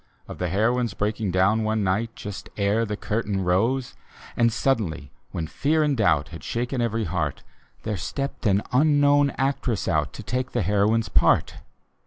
[0.27, 3.91] Of the heroine's breaking down one n^ht Just ere the curtain rose.
[3.91, 7.43] D,gt,, erihyGOOgle A Legend And suddenly, when fear and doubt Had shaken every heart,
[7.83, 11.57] TTiere stepped an unknown actress out, To take the heroine's part.